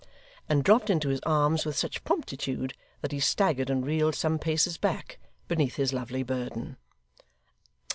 [0.49, 4.75] and dropped into his arms with such promptitude that he staggered and reeled some paces
[4.79, 6.75] back, beneath his lovely burden.